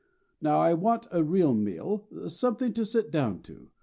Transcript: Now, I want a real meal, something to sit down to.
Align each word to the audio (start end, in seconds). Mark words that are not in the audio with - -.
Now, 0.41 0.57
I 0.57 0.73
want 0.73 1.05
a 1.11 1.21
real 1.23 1.53
meal, 1.53 2.07
something 2.25 2.73
to 2.73 2.85
sit 2.85 3.11
down 3.11 3.43
to. 3.43 3.69